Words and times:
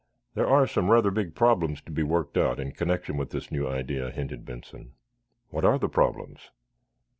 "There 0.33 0.47
are 0.47 0.65
some 0.65 0.89
rather 0.89 1.11
big 1.11 1.35
problems 1.35 1.79
to 1.83 1.91
be 1.91 2.01
worked 2.01 2.35
out, 2.35 2.59
in 2.59 2.71
connection 2.71 3.17
with 3.17 3.29
this 3.29 3.51
new 3.51 3.67
idea," 3.67 4.09
hinted 4.09 4.45
Benson. 4.45 4.93
"What 5.51 5.63
are 5.63 5.77
the 5.77 5.89
problems?" 5.89 6.49